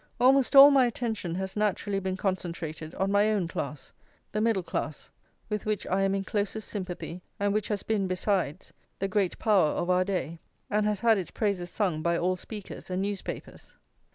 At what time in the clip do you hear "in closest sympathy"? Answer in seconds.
6.15-7.21